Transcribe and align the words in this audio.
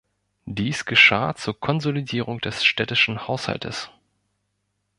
Dies 0.47 0.85
geschah 0.85 1.35
zur 1.35 1.59
Konsolidierung 1.59 2.39
des 2.41 2.65
städtischen 2.65 3.27
Haushaltes. 3.27 3.91